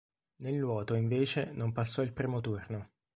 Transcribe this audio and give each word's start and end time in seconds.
Nel 0.37 0.55
nuoto, 0.55 0.95
invece, 0.95 1.51
non 1.51 1.73
passò 1.73 2.01
il 2.01 2.11
primo 2.11 2.41
turno. 2.41 2.89